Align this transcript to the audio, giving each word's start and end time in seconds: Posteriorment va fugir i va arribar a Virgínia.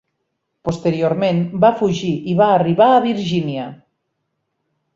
Posteriorment 0.69 1.41
va 1.65 1.71
fugir 1.81 2.11
i 2.33 2.35
va 2.41 2.47
arribar 2.55 2.89
a 2.97 3.05
Virgínia. 3.07 3.69